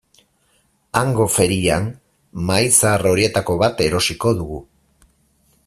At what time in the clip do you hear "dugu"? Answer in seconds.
4.41-4.59